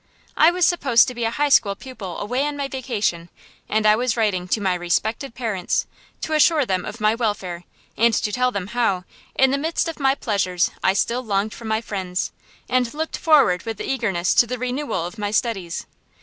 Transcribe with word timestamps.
I 0.35 0.49
was 0.49 0.65
supposed 0.65 1.07
to 1.09 1.13
be 1.13 1.25
a 1.25 1.29
high 1.29 1.49
school 1.49 1.75
pupil 1.75 2.17
away 2.19 2.47
on 2.47 2.57
my 2.57 2.67
vacation; 2.67 3.29
and 3.69 3.85
I 3.85 3.95
was 3.95 4.17
writing 4.17 4.47
to 4.47 4.59
my 4.59 4.73
"Respected 4.73 5.35
Parents," 5.35 5.85
to 6.21 6.33
assure 6.33 6.65
them 6.65 6.85
of 6.85 6.99
my 6.99 7.13
welfare, 7.13 7.65
and 7.95 8.11
to 8.15 8.31
tell 8.31 8.49
them 8.51 8.65
how, 8.73 9.03
in 9.35 9.51
the 9.51 9.59
midst 9.59 9.87
of 9.87 9.99
my 9.99 10.15
pleasures, 10.15 10.71
I 10.83 10.93
still 10.93 11.23
longed 11.23 11.53
for 11.53 11.65
my 11.65 11.81
friends, 11.81 12.31
and 12.67 12.91
looked 12.95 13.17
forward 13.19 13.61
with 13.61 13.79
eagerness 13.79 14.33
to 14.33 14.47
the 14.47 14.57
renewal 14.57 15.05
of 15.05 15.19
my 15.19 15.29
studies. 15.29 15.85